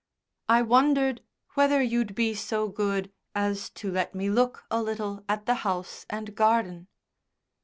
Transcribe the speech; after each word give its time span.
I 0.49 0.63
wondered 0.63 1.21
whether 1.53 1.79
you'd 1.79 2.15
be 2.15 2.33
so 2.33 2.67
good 2.69 3.11
as 3.35 3.69
to 3.77 3.91
let 3.91 4.15
me 4.15 4.31
look 4.31 4.65
a 4.71 4.81
little 4.81 5.23
at 5.29 5.45
the 5.45 5.53
house 5.61 6.07
and 6.09 6.33
garden." 6.33 6.87